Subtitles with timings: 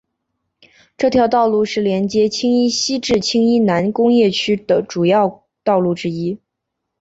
[0.97, 4.57] 这条道路是连接青衣西至青衣南工业区
[4.89, 6.39] 主要道路之一。